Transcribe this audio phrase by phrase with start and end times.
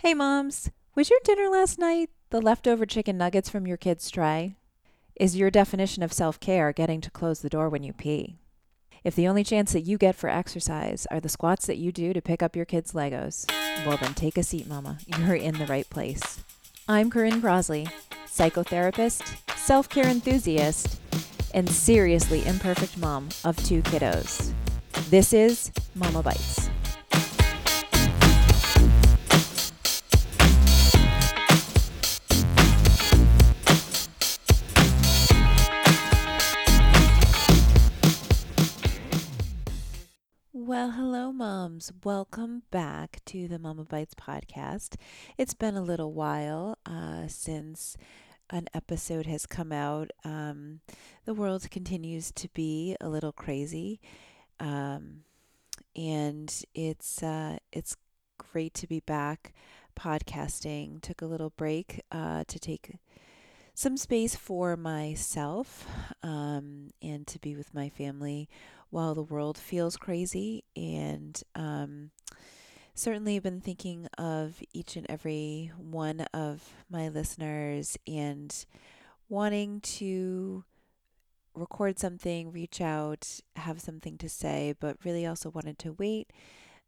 [0.00, 0.70] Hey, moms.
[0.94, 4.54] Was your dinner last night the leftover chicken nuggets from your kid's tray?
[5.16, 8.38] Is your definition of self care getting to close the door when you pee?
[9.02, 12.12] If the only chance that you get for exercise are the squats that you do
[12.12, 13.50] to pick up your kids' Legos,
[13.84, 14.98] well, then take a seat, mama.
[15.18, 16.44] You're in the right place.
[16.88, 17.90] I'm Corinne Crosley,
[18.24, 21.00] psychotherapist, self care enthusiast,
[21.54, 24.52] and seriously imperfect mom of two kiddos.
[25.10, 26.70] This is Momma Bites.
[40.78, 41.90] Well, hello, moms.
[42.04, 44.94] Welcome back to the Momma Bites podcast.
[45.36, 47.96] It's been a little while uh, since
[48.50, 50.12] an episode has come out.
[50.22, 50.78] Um,
[51.24, 53.98] the world continues to be a little crazy,
[54.60, 55.24] um,
[55.96, 57.96] and it's uh, it's
[58.52, 59.54] great to be back
[59.98, 61.02] podcasting.
[61.02, 62.92] Took a little break uh, to take
[63.74, 65.88] some space for myself
[66.22, 68.48] um, and to be with my family
[68.90, 70.64] while the world feels crazy.
[70.76, 72.10] And um,
[72.94, 78.54] certainly been thinking of each and every one of my listeners and
[79.28, 80.64] wanting to
[81.54, 86.32] record something, reach out, have something to say, but really also wanted to wait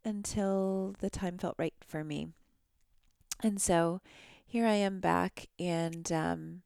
[0.03, 2.29] until the time felt right for me.
[3.43, 4.01] And so
[4.45, 6.61] here I am back, and um,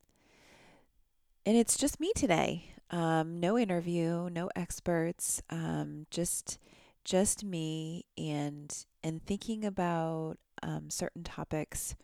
[1.46, 2.75] and it's just me today.
[2.96, 6.58] Um, no interview, no experts, um, just
[7.04, 11.98] just me and and thinking about um, certain topics,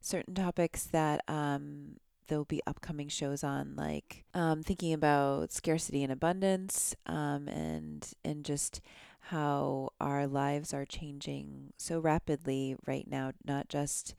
[0.00, 6.10] certain topics that um, there'll be upcoming shows on, like um, thinking about scarcity and
[6.10, 8.80] abundance, um, and and just
[9.28, 14.14] how our lives are changing so rapidly right now, not just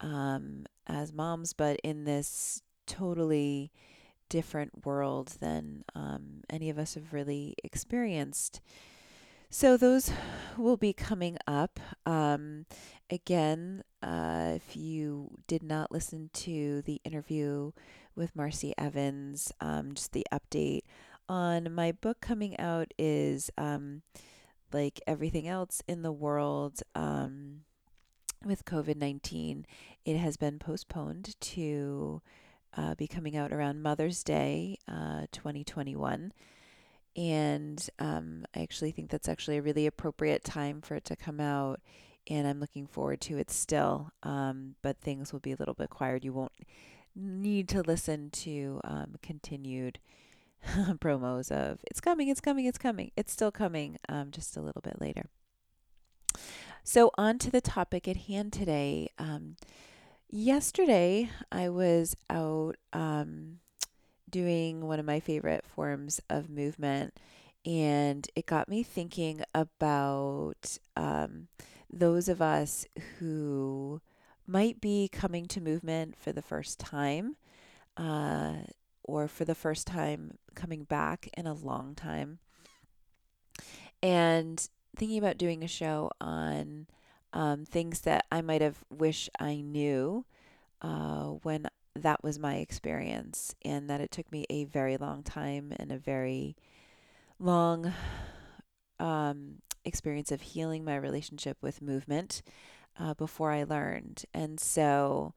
[0.00, 3.70] um, as moms, but in this totally
[4.28, 8.60] different world than um, any of us have really experienced.
[9.50, 10.10] So, those
[10.56, 11.78] will be coming up.
[12.04, 12.66] Um,
[13.08, 17.70] again, uh, if you did not listen to the interview
[18.16, 20.82] with Marcy Evans, um, just the update
[21.28, 24.02] on my book coming out is um,
[24.72, 27.60] like everything else in the world um,
[28.44, 29.66] with COVID 19,
[30.04, 32.20] it has been postponed to
[32.76, 36.32] uh, be coming out around Mother's Day uh, 2021.
[37.16, 41.40] And um, I actually think that's actually a really appropriate time for it to come
[41.40, 41.80] out.
[42.28, 44.10] And I'm looking forward to it still.
[44.22, 46.20] Um, but things will be a little bit quieter.
[46.22, 46.52] You won't
[47.14, 50.00] need to listen to um, continued
[50.98, 53.12] promos of it's coming, it's coming, it's coming.
[53.16, 55.26] It's still coming, um, just a little bit later.
[56.82, 59.08] So, on to the topic at hand today.
[59.18, 59.56] Um,
[60.30, 63.60] Yesterday, I was out um,
[64.28, 67.14] doing one of my favorite forms of movement,
[67.64, 71.48] and it got me thinking about um,
[71.92, 72.86] those of us
[73.18, 74.00] who
[74.46, 77.36] might be coming to movement for the first time,
[77.96, 78.54] uh,
[79.04, 82.40] or for the first time coming back in a long time,
[84.02, 86.86] and thinking about doing a show on
[87.34, 90.24] um, things that I might have wished I knew
[90.80, 95.72] uh, when that was my experience, and that it took me a very long time
[95.76, 96.56] and a very
[97.38, 97.92] long
[98.98, 102.42] um, experience of healing my relationship with movement
[102.98, 104.24] uh, before I learned.
[104.32, 105.34] And so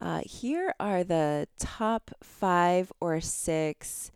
[0.00, 4.10] uh, here are the top five or six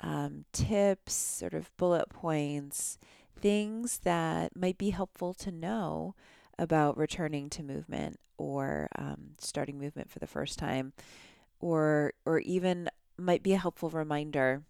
[0.00, 2.98] um, tips, sort of bullet points,
[3.40, 6.14] things that might be helpful to know
[6.58, 10.92] about returning to movement or um, starting movement for the first time,
[11.60, 14.62] or or even might be a helpful reminder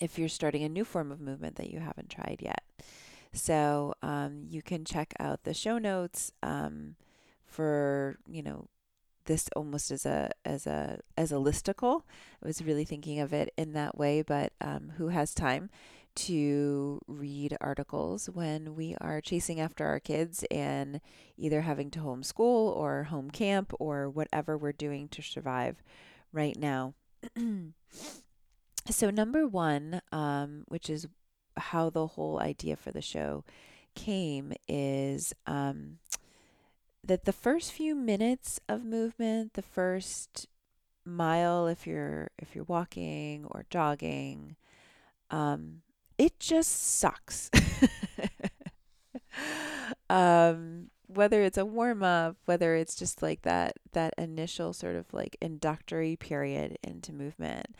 [0.00, 2.62] if you're starting a new form of movement that you haven't tried yet.
[3.32, 6.96] So um, you can check out the show notes um,
[7.44, 8.68] for you know
[9.24, 12.02] this almost as a as a as a listicle.
[12.42, 15.70] I was really thinking of it in that way, but um, who has time?
[16.14, 21.00] To read articles when we are chasing after our kids and
[21.36, 25.82] either having to homeschool or home camp or whatever we're doing to survive
[26.32, 26.94] right now.
[28.90, 31.06] so, number one, um, which is
[31.56, 33.44] how the whole idea for the show
[33.94, 35.98] came, is um,
[37.02, 40.48] that the first few minutes of movement, the first
[41.06, 44.56] mile if you're if you're walking or jogging
[45.30, 45.82] um,
[46.18, 47.50] it just sucks.
[50.10, 55.12] um, whether it's a warm up, whether it's just like that that initial sort of
[55.12, 57.74] like inductory period into movement.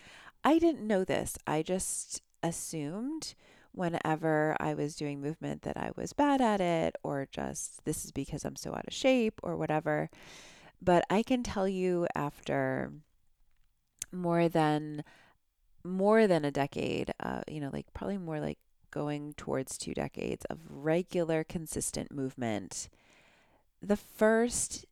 [0.45, 1.37] I didn't know this.
[1.47, 3.35] I just assumed
[3.73, 8.13] whenever I was doing movement that I was bad at it or just this is
[8.13, 10.11] because I'm so out of shape or whatever.
[10.81, 12.93] But I can tell you after
[14.13, 15.03] more than
[15.85, 18.59] more than a decade, uh, you know, like probably more like
[18.91, 22.89] going towards two decades of regular consistent movement.
[23.83, 24.87] The first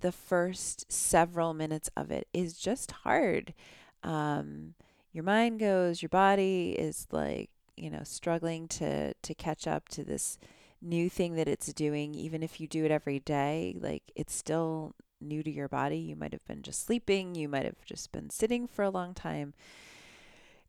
[0.00, 3.54] the first several minutes of it is just hard.
[4.02, 4.74] Um,
[5.12, 10.04] your mind goes your body is like you know struggling to to catch up to
[10.04, 10.38] this
[10.82, 12.14] new thing that it's doing.
[12.14, 15.98] Even if you do it every day like it's still new to your body.
[15.98, 17.34] You might have been just sleeping.
[17.34, 19.54] You might have just been sitting for a long time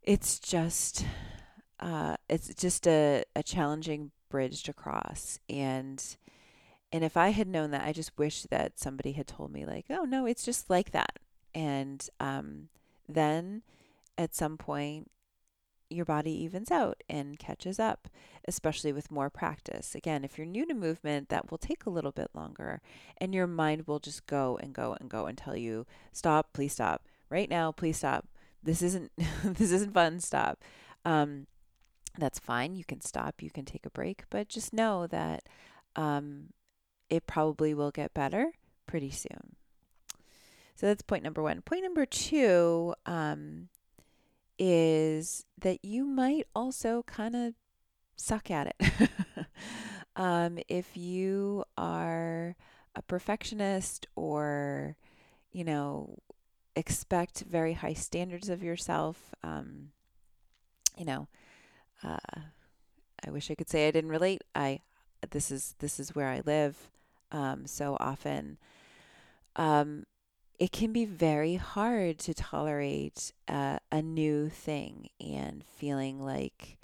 [0.05, 1.05] it's just
[1.79, 5.39] uh, it's just a, a challenging bridge to cross.
[5.49, 6.01] And
[6.91, 9.85] and if I had known that, I just wish that somebody had told me like,
[9.89, 11.19] oh no, it's just like that.
[11.53, 12.69] And um,
[13.09, 13.63] then
[14.17, 15.11] at some point,
[15.89, 18.07] your body evens out and catches up,
[18.47, 19.93] especially with more practice.
[19.93, 22.81] Again, if you're new to movement, that will take a little bit longer,
[23.17, 26.73] and your mind will just go and go and go and tell you, stop, please
[26.73, 28.27] stop, right now, please stop.
[28.65, 29.11] This isn't
[29.43, 30.19] this isn't fun.
[30.19, 30.61] Stop.
[31.05, 31.47] Um,
[32.17, 32.75] that's fine.
[32.75, 35.43] You can stop, you can take a break, but just know that
[35.95, 36.47] um,
[37.09, 38.51] it probably will get better
[38.87, 39.55] pretty soon.
[40.75, 41.61] So that's point number one.
[41.61, 43.69] Point number two um,
[44.59, 47.53] is that you might also kind of
[48.15, 49.09] suck at it.
[50.15, 52.55] um, if you are
[52.95, 54.95] a perfectionist or,
[55.51, 56.17] you know,
[56.75, 59.91] expect very high standards of yourself, um,
[60.97, 61.27] you know,
[62.03, 62.17] uh,
[63.25, 64.43] I wish I could say I didn't relate.
[64.53, 64.81] I
[65.31, 66.91] this is this is where I live.
[67.31, 68.57] Um, so often,
[69.55, 70.05] um,
[70.59, 76.77] it can be very hard to tolerate uh, a new thing and feeling like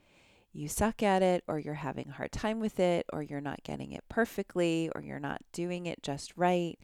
[0.53, 3.63] you suck at it, or you're having a hard time with it, or you're not
[3.63, 6.77] getting it perfectly, or you're not doing it just right.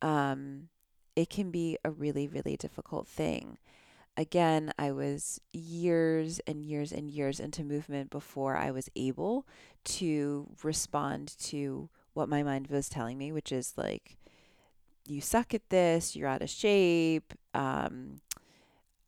[0.00, 0.68] Um,
[1.16, 3.58] it can be a really, really difficult thing
[4.16, 9.46] again, I was years and years and years into movement before I was able
[9.84, 14.16] to respond to what my mind was telling me, which is like,
[15.06, 17.32] you suck at this, you're out of shape.
[17.54, 18.20] Um,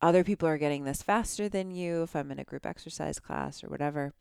[0.00, 3.62] other people are getting this faster than you if I'm in a group exercise class
[3.62, 4.12] or whatever.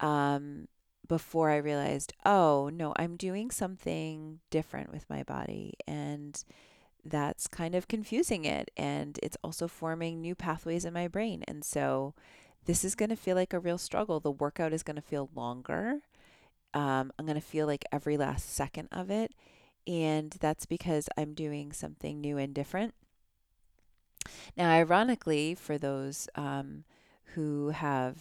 [0.00, 0.68] Um,
[1.06, 5.74] before I realized, oh, no, I'm doing something different with my body.
[5.86, 6.42] And
[7.10, 8.70] that's kind of confusing it.
[8.76, 11.44] And it's also forming new pathways in my brain.
[11.46, 12.14] And so
[12.64, 14.20] this is going to feel like a real struggle.
[14.20, 16.00] The workout is going to feel longer.
[16.74, 19.32] Um, I'm going to feel like every last second of it.
[19.86, 22.94] And that's because I'm doing something new and different.
[24.56, 26.84] Now, ironically, for those um,
[27.34, 28.16] who have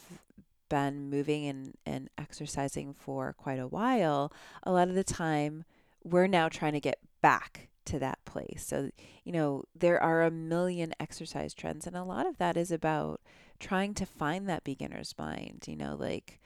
[0.69, 4.31] been moving and, and exercising for quite a while,
[4.63, 5.65] a lot of the time
[6.03, 8.63] we're now trying to get back to that place.
[8.65, 8.89] So,
[9.23, 13.21] you know, there are a million exercise trends, and a lot of that is about
[13.59, 16.39] trying to find that beginner's mind, you know, like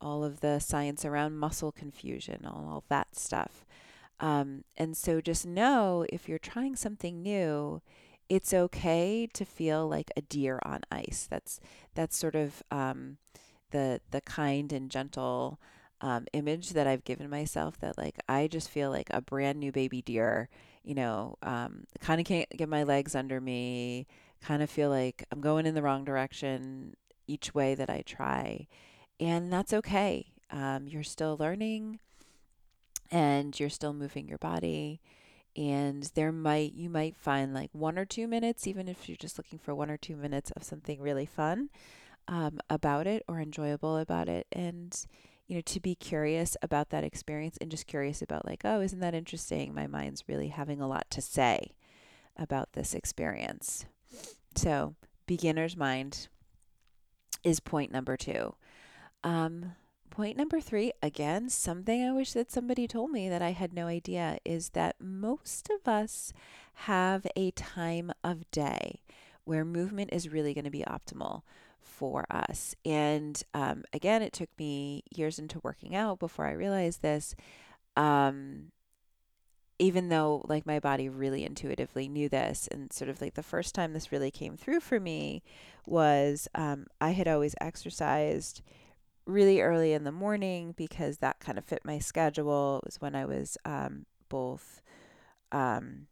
[0.00, 3.64] all of the science around muscle confusion, all, all that stuff.
[4.20, 7.82] Um, and so just know if you're trying something new,
[8.28, 11.26] it's okay to feel like a deer on ice.
[11.28, 11.60] That's
[11.94, 13.18] that's sort of um,
[13.70, 15.60] the the kind and gentle
[16.00, 17.78] um, image that I've given myself.
[17.80, 20.48] That like I just feel like a brand new baby deer
[20.84, 24.06] you know, um, kind of can't get my legs under me,
[24.42, 26.94] kind of feel like I'm going in the wrong direction
[27.26, 28.68] each way that I try.
[29.18, 30.26] And that's okay.
[30.50, 32.00] Um, you're still learning
[33.10, 35.00] and you're still moving your body.
[35.56, 39.38] And there might, you might find like one or two minutes, even if you're just
[39.38, 41.70] looking for one or two minutes of something really fun
[42.28, 44.46] um, about it or enjoyable about it.
[44.52, 44.94] And,
[45.46, 49.00] you know, to be curious about that experience and just curious about, like, oh, isn't
[49.00, 49.74] that interesting?
[49.74, 51.74] My mind's really having a lot to say
[52.36, 53.86] about this experience.
[54.56, 54.94] So,
[55.26, 56.28] beginner's mind
[57.42, 58.54] is point number two.
[59.22, 59.72] Um,
[60.10, 63.86] point number three, again, something I wish that somebody told me that I had no
[63.86, 66.32] idea is that most of us
[66.74, 69.02] have a time of day
[69.44, 71.42] where movement is really going to be optimal
[71.84, 72.74] for us.
[72.84, 77.34] And um, again, it took me years into working out before I realized this.
[77.96, 78.72] Um,
[79.78, 83.74] even though like my body really intuitively knew this and sort of like the first
[83.74, 85.42] time this really came through for me
[85.84, 88.62] was um, i had always exercised
[89.26, 92.78] really early in the morning because that kind of fit my schedule.
[92.78, 94.82] It was when I was um, both
[95.52, 96.06] um,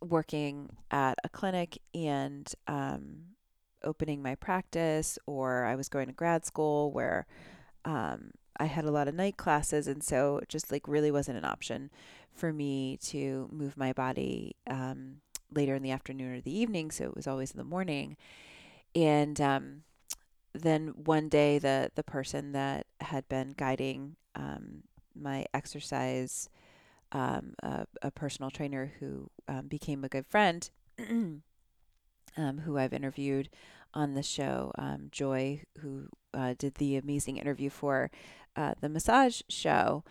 [0.00, 3.33] working at a clinic and um,
[3.84, 7.26] opening my practice, or I was going to grad school where
[7.84, 11.38] um, I had a lot of night classes, and so it just like really wasn't
[11.38, 11.90] an option
[12.32, 15.16] for me to move my body um,
[15.52, 16.90] later in the afternoon or the evening.
[16.90, 18.16] So it was always in the morning,
[18.94, 19.82] and um,
[20.52, 26.48] then one day the the person that had been guiding um, my exercise,
[27.12, 30.70] um, a, a, personal trainer who um, became a good friend,
[32.36, 33.48] who I've interviewed
[33.94, 38.10] on the show, um, Joy, who uh, did the amazing interview for
[38.56, 40.04] uh, the massage show.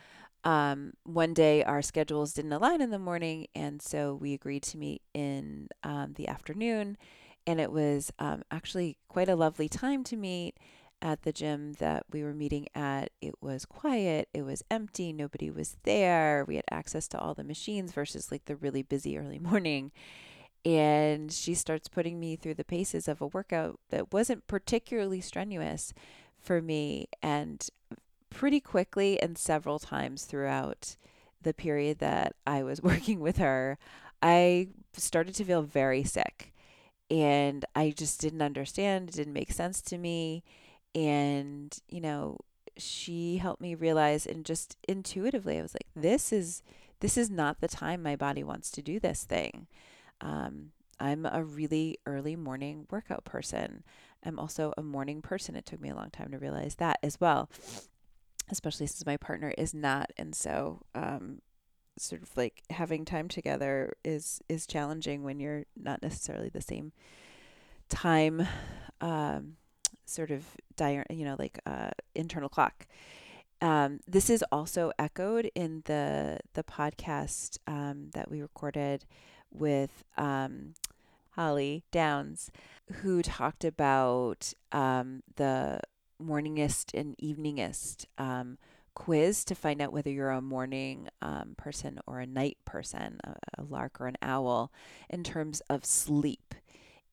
[0.44, 4.78] Um, one day our schedules didn't align in the morning, and so we agreed to
[4.78, 6.98] meet in the afternoon
[7.46, 10.58] and it was um, actually quite a lovely time to meet
[11.02, 13.12] at the gym that we were meeting at.
[13.22, 16.46] It was quiet, it was empty, nobody was there.
[16.48, 19.92] We had access to all the machines versus like the really busy early morning.
[20.66, 25.94] And she starts putting me through the paces of a workout that wasn't particularly strenuous
[26.40, 27.08] for me.
[27.22, 27.68] And
[28.30, 30.96] pretty quickly and several times throughout
[31.42, 33.78] the period that I was working with her,
[34.22, 36.54] I started to feel very sick
[37.10, 39.10] and I just didn't understand.
[39.10, 40.44] It didn't make sense to me.
[40.96, 42.38] And, you know,
[42.78, 46.64] she helped me realize and just intuitively, I was like, this is
[47.02, 49.68] this is not the time my body wants to do this thing.
[50.24, 53.84] Um, I'm a really early morning workout person.
[54.24, 55.56] I'm also a morning person.
[55.56, 57.50] It took me a long time to realize that as well,
[58.50, 60.12] especially since my partner is not.
[60.18, 61.42] And so um,
[61.98, 66.92] sort of like having time together is is challenging when you're not necessarily the same
[67.90, 68.48] time
[69.02, 69.58] um,
[70.06, 70.44] sort of
[70.76, 72.88] dire you know like uh, internal clock
[73.62, 79.06] um, this is also echoed in the the podcast um, that we recorded
[79.54, 80.74] with um,
[81.32, 82.52] Holly Downs,
[83.02, 85.80] who talked about um, the
[86.22, 88.58] morningness and eveningness um,
[88.96, 93.36] quiz to find out whether you're a morning um, person or a night person, a,
[93.58, 94.72] a lark or an owl,
[95.10, 96.56] in terms of sleep.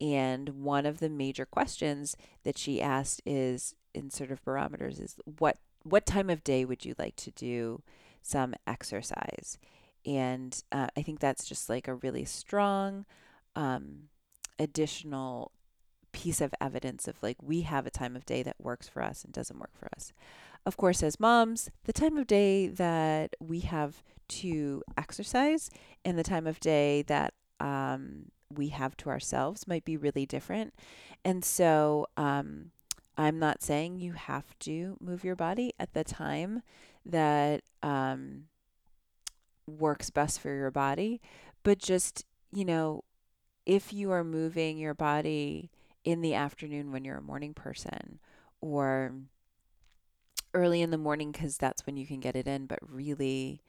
[0.00, 5.16] And one of the major questions that she asked is in sort of barometers is
[5.38, 7.82] what what time of day would you like to do
[8.22, 9.58] some exercise?
[10.06, 13.04] And uh, I think that's just like a really strong
[13.56, 14.08] um,
[14.58, 15.52] additional
[16.12, 19.24] piece of evidence of like we have a time of day that works for us
[19.24, 20.12] and doesn't work for us.
[20.66, 25.70] Of course, as moms, the time of day that we have to exercise
[26.04, 30.74] and the time of day that um, we have to ourselves might be really different.
[31.24, 32.72] And so um,
[33.16, 36.62] I'm not saying you have to move your body at the time
[37.06, 38.44] that um,
[39.70, 41.20] works best for your body,
[41.62, 43.04] but just, you know,
[43.66, 45.70] if you are moving your body
[46.04, 48.18] in the afternoon when you're a morning person
[48.60, 49.12] or
[50.54, 53.62] early in the morning because that's when you can get it in but really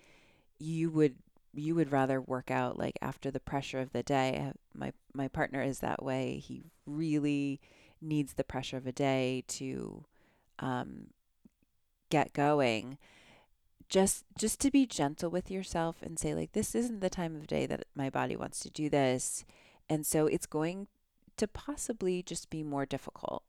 [0.57, 1.15] you would
[1.53, 4.51] you would rather work out like after the pressure of the day.
[4.73, 6.37] My my partner is that way.
[6.37, 7.59] He really
[8.01, 10.05] needs the pressure of a day to
[10.59, 11.07] um,
[12.09, 12.97] get going
[13.91, 17.45] just just to be gentle with yourself and say like this isn't the time of
[17.45, 19.45] day that my body wants to do this
[19.87, 20.87] and so it's going
[21.37, 23.43] to possibly just be more difficult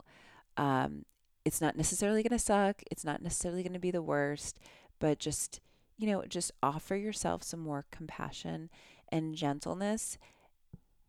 [0.57, 1.05] um,
[1.45, 2.81] it's not necessarily going to suck.
[2.89, 4.59] It's not necessarily going to be the worst,
[4.99, 5.59] but just,
[5.97, 8.69] you know, just offer yourself some more compassion
[9.09, 10.17] and gentleness.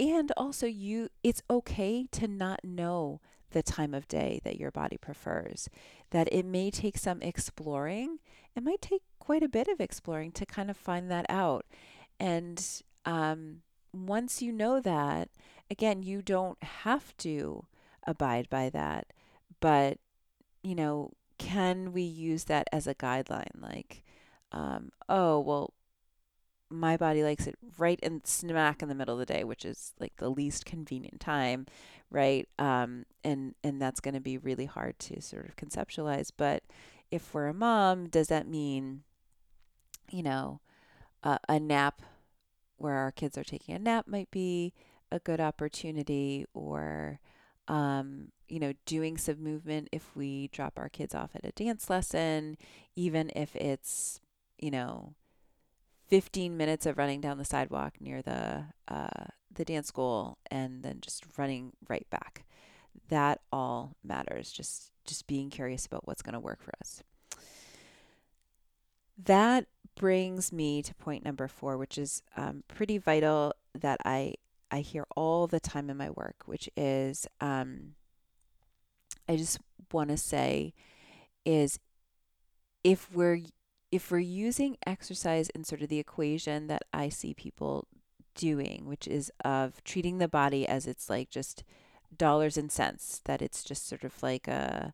[0.00, 3.20] And also you it's okay to not know
[3.52, 5.68] the time of day that your body prefers.
[6.10, 8.18] That it may take some exploring.
[8.56, 11.66] It might take quite a bit of exploring to kind of find that out.
[12.20, 12.64] And
[13.04, 13.62] um,
[13.92, 15.28] once you know that,
[15.70, 17.66] again, you don't have to
[18.06, 19.12] abide by that,
[19.60, 19.98] but
[20.62, 23.60] you know, can we use that as a guideline?
[23.60, 24.02] Like,
[24.52, 25.74] um, oh, well,
[26.70, 29.92] my body likes it right in smack in the middle of the day, which is
[30.00, 31.66] like the least convenient time,
[32.10, 32.48] right?
[32.58, 36.30] Um, and and that's going to be really hard to sort of conceptualize.
[36.36, 36.62] But
[37.10, 39.02] if we're a mom, does that mean,
[40.10, 40.60] you know,
[41.22, 42.02] uh, a nap
[42.76, 44.72] where our kids are taking a nap might be
[45.10, 47.20] a good opportunity, or
[47.68, 51.88] um, you know, doing some movement if we drop our kids off at a dance
[51.88, 52.56] lesson,
[52.94, 54.20] even if it's,
[54.58, 55.14] you know,
[56.08, 60.98] 15 minutes of running down the sidewalk near the uh, the dance school and then
[61.00, 62.44] just running right back.
[63.08, 64.52] That all matters.
[64.52, 67.02] Just just being curious about what's going to work for us.
[69.22, 74.34] That brings me to point number four, which is um, pretty vital that I
[74.70, 77.94] I hear all the time in my work, which is um,
[79.28, 79.58] I just
[79.92, 80.74] want to say
[81.44, 81.78] is
[82.82, 83.40] if we're
[83.92, 87.86] if we're using exercise in sort of the equation that I see people
[88.34, 91.62] doing, which is of treating the body as it's like just
[92.16, 94.92] dollars and cents, that it's just sort of like a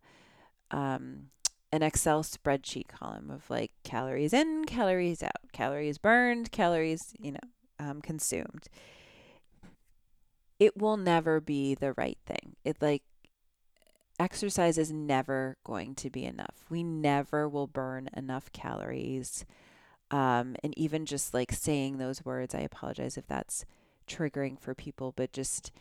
[0.71, 1.31] um,
[1.73, 7.39] an Excel spreadsheet column of like calories in, calories out, calories burned, calories, you know,
[7.79, 8.69] um, consumed.
[10.59, 12.57] It will never be the right thing.
[12.65, 13.03] It like
[14.19, 16.67] exercise is never going to be enough.
[16.69, 19.47] We never will burn enough calories.
[20.11, 23.65] Um, and even just like saying those words, I apologize if that's
[24.07, 25.73] triggering for people, but just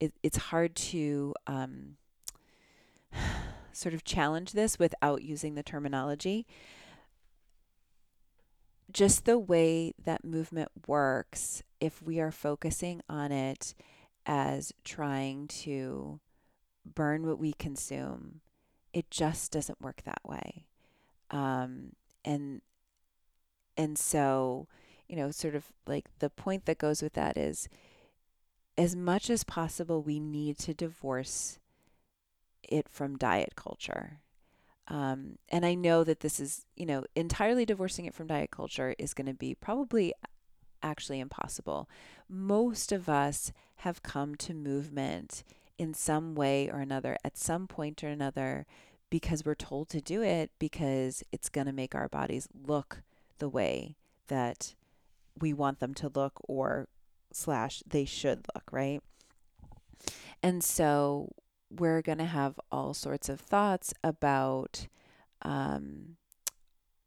[0.00, 1.96] it, it's hard to um,
[3.76, 6.46] sort of challenge this without using the terminology.
[8.90, 13.74] Just the way that movement works, if we are focusing on it
[14.24, 16.20] as trying to
[16.84, 18.40] burn what we consume,
[18.92, 20.66] it just doesn't work that way.
[21.30, 21.92] Um,
[22.24, 22.62] and
[23.76, 24.68] and so,
[25.08, 27.68] you know, sort of like the point that goes with that is
[28.78, 31.58] as much as possible, we need to divorce
[32.68, 34.20] it from diet culture.
[34.88, 38.94] Um, and I know that this is, you know, entirely divorcing it from diet culture
[38.98, 40.12] is going to be probably
[40.82, 41.88] actually impossible.
[42.28, 45.42] Most of us have come to movement
[45.78, 48.66] in some way or another at some point or another
[49.10, 53.02] because we're told to do it because it's going to make our bodies look
[53.38, 53.96] the way
[54.28, 54.74] that
[55.38, 56.88] we want them to look or
[57.32, 59.00] slash they should look, right?
[60.42, 61.32] And so
[61.70, 64.86] we're going to have all sorts of thoughts about
[65.42, 66.16] um,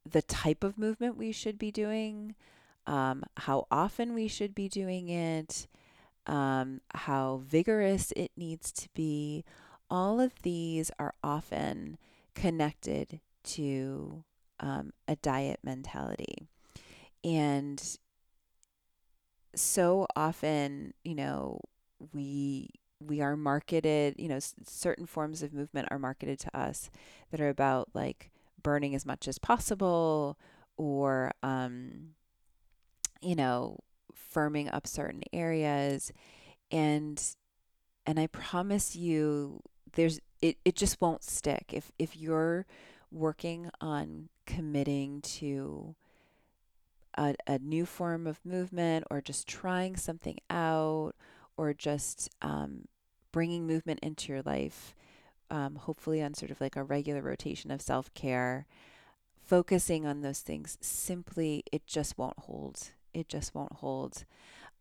[0.09, 2.35] the type of movement we should be doing,
[2.85, 5.67] um, how often we should be doing it,
[6.27, 9.43] um, how vigorous it needs to be.
[9.89, 11.97] All of these are often
[12.35, 14.23] connected to
[14.59, 16.47] um, a diet mentality.
[17.23, 17.81] And
[19.55, 21.61] so often, you know,
[22.13, 22.69] we
[22.99, 26.89] we are marketed, you know, s- certain forms of movement are marketed to us
[27.31, 28.31] that are about like
[28.61, 30.37] burning as much as possible
[30.77, 32.09] or um,
[33.21, 33.79] you know,
[34.33, 36.11] firming up certain areas.
[36.71, 37.21] And
[38.05, 39.61] and I promise you
[39.93, 41.71] there's it, it just won't stick.
[41.73, 42.65] If if you're
[43.11, 45.95] working on committing to
[47.17, 51.13] a, a new form of movement or just trying something out
[51.59, 52.87] or just um,
[53.31, 54.95] bringing movement into your life
[55.51, 58.65] um, hopefully on sort of like a regular rotation of self-care
[59.43, 64.25] focusing on those things simply it just won't hold it just won't hold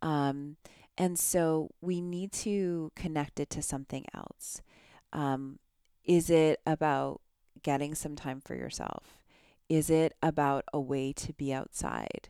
[0.03, 0.57] um,
[0.97, 4.61] and so we need to connect it to something else.
[5.13, 5.61] Um,
[6.05, 7.21] is it about
[7.63, 9.19] getting some time for yourself?
[9.69, 12.29] Is it about a way to be outside?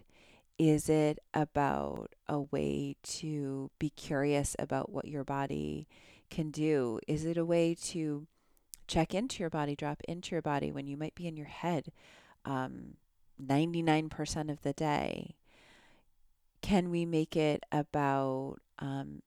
[0.59, 5.87] Is it about a way to be curious about what your body
[6.31, 6.99] can do?
[7.07, 8.27] Is it a way to
[8.89, 11.93] check into your body, drop into your body when you might be in your head
[12.45, 12.95] um,
[13.41, 15.37] 99% of the day?
[16.63, 19.23] can we make it about um,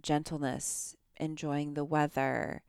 [0.00, 2.62] gentleness, enjoying the weather,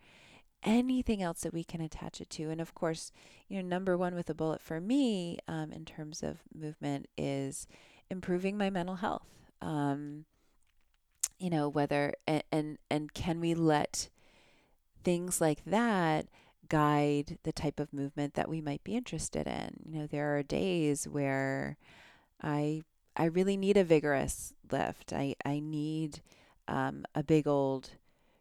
[0.63, 2.49] anything else that we can attach it to?
[2.49, 3.11] And of course,
[3.47, 7.67] you know, number one with a bullet for me um, in terms of movement is
[8.09, 9.27] improving my mental health.
[9.61, 10.25] Um,
[11.37, 14.09] you know, whether and, and and can we let
[15.03, 16.27] things like that
[16.67, 19.81] guide the type of movement that we might be interested in?
[19.85, 21.77] You know, there are days where
[22.41, 22.83] I
[23.19, 25.11] I really need a vigorous lift.
[25.11, 26.21] I, I need
[26.69, 27.91] um, a big old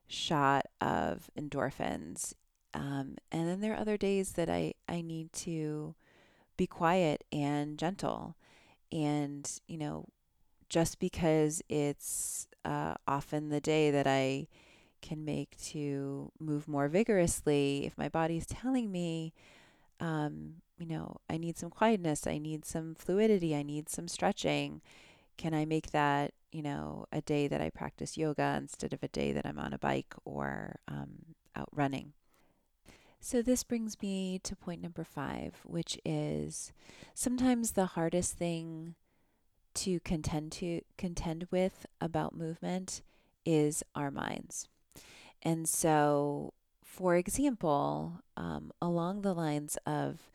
[0.06, 2.34] shot of endorphins.
[2.72, 5.96] Um, and then there are other days that I, I need to
[6.56, 8.36] be quiet and gentle.
[8.92, 10.06] And, you know,
[10.68, 14.48] just because it's uh, often the day that I
[15.00, 19.32] can make to move more vigorously, if my body's telling me,
[20.00, 24.80] um, you know, I need some quietness, I need some fluidity, I need some stretching.
[25.36, 29.08] Can I make that, you know, a day that I practice yoga instead of a
[29.08, 32.12] day that I'm on a bike or um, out running?
[33.20, 36.72] So, this brings me to point number five, which is
[37.14, 38.94] sometimes the hardest thing
[39.74, 43.02] to contend to contend with about movement
[43.44, 44.68] is our minds.
[45.42, 46.52] And so
[46.98, 50.30] for example, um, along the lines of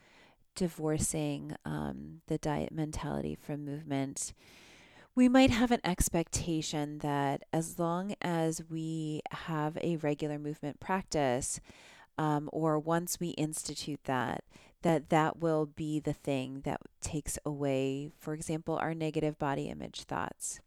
[0.55, 4.33] divorcing um, the diet mentality from movement,
[5.13, 11.59] we might have an expectation that as long as we have a regular movement practice,
[12.17, 14.43] um, or once we institute that,
[14.81, 20.03] that that will be the thing that takes away, for example, our negative body image
[20.03, 20.59] thoughts.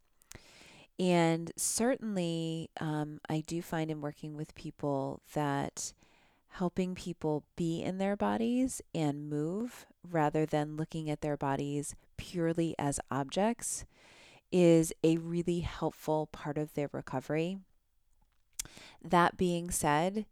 [0.99, 5.93] And certainly, um, I do find in working with people that
[6.49, 12.75] helping people be in their bodies and move rather than looking at their bodies purely
[12.79, 13.85] as objects
[14.51, 17.59] is a really helpful part of their recovery.
[19.05, 20.25] That being said,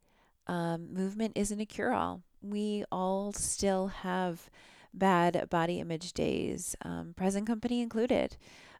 [0.46, 2.22] um, movement isn't a cure all.
[2.42, 4.50] We all still have
[4.92, 8.36] bad body image days, um, present company included.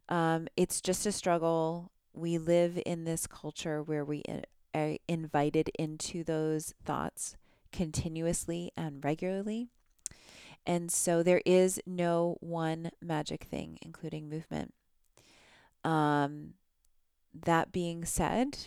[0.09, 1.90] Um, it's just a struggle.
[2.12, 7.37] We live in this culture where we in, are invited into those thoughts
[7.72, 9.68] continuously and regularly.
[10.66, 14.72] And so there is no one magic thing, including movement.
[15.83, 16.55] Um,
[17.35, 18.59] that being said,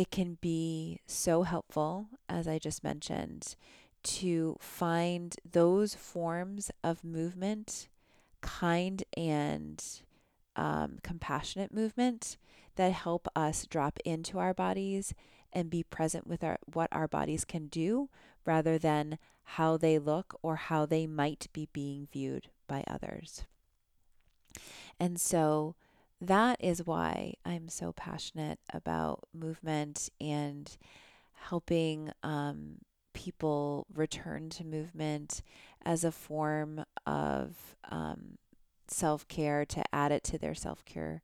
[0.00, 3.54] it can be so helpful, as I just mentioned,
[4.02, 7.86] to find those forms of movement,
[8.40, 9.84] kind and
[10.56, 12.38] um, compassionate movement
[12.76, 15.12] that help us drop into our bodies
[15.52, 18.08] and be present with our what our bodies can do
[18.46, 23.44] rather than how they look or how they might be being viewed by others.
[24.98, 25.74] And so
[26.20, 30.76] that is why I'm so passionate about movement and
[31.34, 32.78] helping um,
[33.14, 35.42] people return to movement
[35.82, 38.38] as a form of um,
[38.88, 41.22] self care to add it to their self care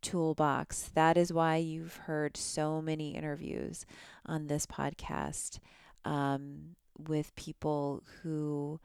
[0.00, 0.90] toolbox.
[0.94, 3.84] That is why you've heard so many interviews
[4.24, 5.58] on this podcast
[6.04, 8.80] um, with people who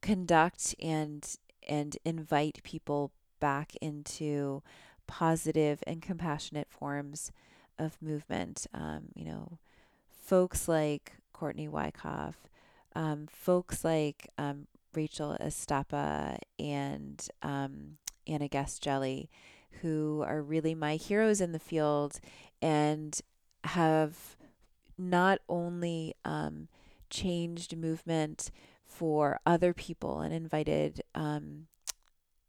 [0.00, 1.36] conduct and
[1.68, 4.62] and invite people back into
[5.06, 7.32] positive and compassionate forms
[7.78, 8.66] of movement.
[8.74, 9.58] Um, you know,
[10.08, 12.48] folks like Courtney Wyckoff,
[12.94, 19.28] um, folks like um, Rachel Estapa and um, Anna Guest Jelley,
[19.82, 22.18] who are really my heroes in the field
[22.62, 23.20] and
[23.64, 24.36] have
[24.98, 26.68] not only um,
[27.10, 28.50] changed movement
[28.84, 31.66] for other people and invited um,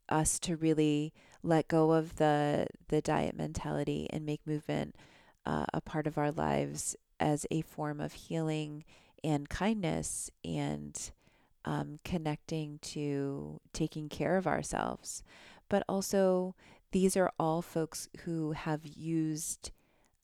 [0.08, 4.96] us to really let go of the the diet mentality and make movement
[5.46, 8.84] uh, a part of our lives as a form of healing
[9.24, 11.10] and kindness and
[11.64, 15.22] um, connecting to taking care of ourselves.
[15.68, 16.54] But also,
[16.92, 19.70] these are all folks who have used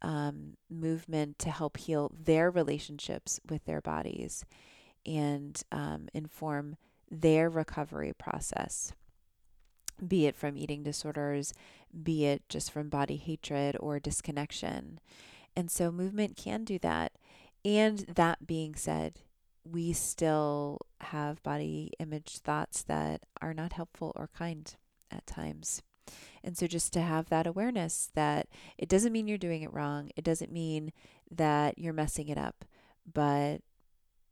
[0.01, 4.45] um, movement to help heal their relationships with their bodies
[5.05, 6.77] and um, inform
[7.11, 8.93] their recovery process
[10.07, 11.53] be it from eating disorders,
[12.03, 15.01] be it just from body hatred or disconnection.
[15.57, 17.13] And so movement can do that.
[17.65, 19.21] And that being said,
[19.65, 24.75] we still have body image thoughts that are not helpful or kind
[25.11, 25.83] at times.
[26.43, 30.11] And so just to have that awareness that it doesn't mean you're doing it wrong,
[30.17, 30.93] it doesn't mean
[31.31, 32.67] that you're messing it up,
[33.11, 33.63] but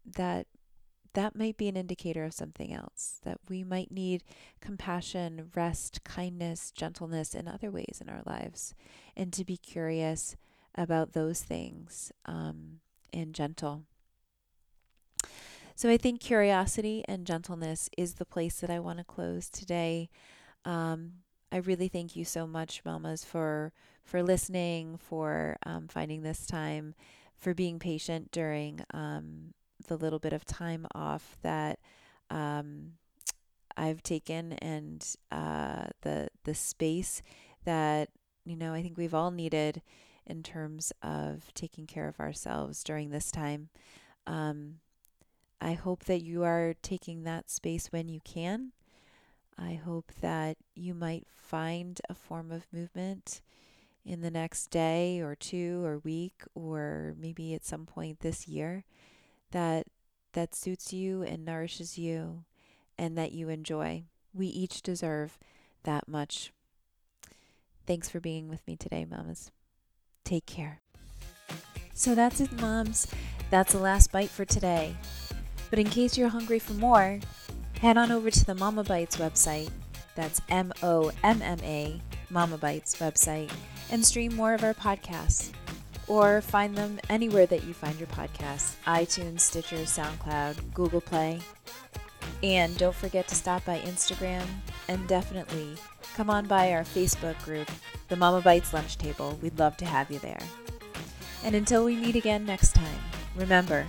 [0.05, 0.46] that
[1.14, 4.25] that might be an indicator of something else, that we might need
[4.61, 8.75] compassion, rest, kindness, gentleness in other ways in our lives,
[9.16, 10.37] and to be curious
[10.75, 12.81] about those things um,
[13.12, 13.83] and gentle.
[15.75, 20.11] So I think curiosity and gentleness is the place that I want to close today.
[20.64, 21.12] Um,
[21.51, 23.72] I really thank you so much, mamas, for
[24.05, 26.94] for listening, for um, finding this time,
[27.37, 29.55] for being patient during um,
[29.87, 31.79] the little bit of time off that
[32.31, 32.92] um,
[33.77, 37.23] I've taken and uh, the the space
[37.64, 38.11] that
[38.45, 39.83] you know I think we've all needed
[40.27, 43.68] in terms of taking care of ourselves during this time.
[44.27, 44.77] Um,
[45.61, 48.73] I hope that you are taking that space when you can.
[49.59, 53.40] I hope that you might find a form of movement
[54.05, 58.85] in the next day or two or week or maybe at some point this year
[59.52, 59.86] that
[60.32, 62.44] that suits you and nourishes you
[62.98, 64.04] and that you enjoy.
[64.34, 65.38] We each deserve
[65.84, 66.52] that much.
[67.86, 69.50] Thanks for being with me today, mamas.
[70.24, 70.80] Take care.
[71.94, 73.06] So that's it, moms.
[73.50, 74.96] That's the last bite for today.
[75.68, 77.20] But in case you're hungry for more,
[77.80, 79.70] head on over to the Momma Bites website.
[80.14, 83.50] That's M O M M A, Momma Bites website,
[83.90, 85.52] and stream more of our podcasts
[86.12, 91.40] or find them anywhere that you find your podcasts iTunes, Stitcher, SoundCloud, Google Play.
[92.42, 94.44] And don't forget to stop by Instagram
[94.88, 95.75] and definitely
[96.14, 97.70] come on by our Facebook group,
[98.09, 99.38] the Momma Bites Lunch Table.
[99.40, 100.42] We'd love to have you there.
[101.44, 102.98] And until we meet again next time,
[103.35, 103.87] remember,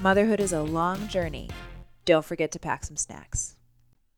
[0.00, 1.50] motherhood is a long journey.
[2.06, 3.55] Don't forget to pack some snacks.